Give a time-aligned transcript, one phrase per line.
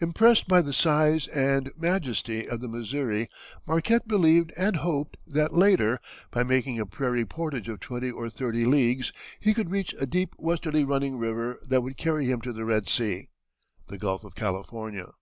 [0.00, 3.28] Impressed by the size and majesty of the Missouri
[3.68, 6.00] Marquette believed and hoped that later,
[6.32, 10.34] by making a prairie portage of twenty or thirty leagues, he could reach a deep
[10.38, 13.28] westerly running river that would carry him to the Red Sea
[13.86, 15.12] (the Gulf of California).